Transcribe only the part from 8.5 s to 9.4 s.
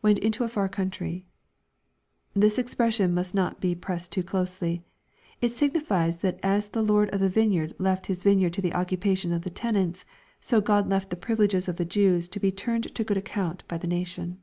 to the occupation